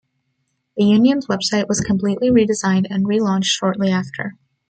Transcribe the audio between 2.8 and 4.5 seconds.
and relaunched shortly after.